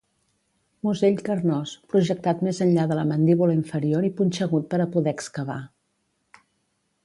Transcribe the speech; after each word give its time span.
Musell 0.87 1.19
carnós, 1.27 1.73
projectat 1.91 2.41
més 2.49 2.63
enllà 2.67 2.87
de 2.93 2.97
la 3.01 3.05
mandíbula 3.11 3.57
inferior 3.59 4.09
i 4.11 4.13
punxegut 4.23 4.69
per 4.75 4.83
a 4.87 4.91
poder 4.97 5.17
excavar. 5.19 5.63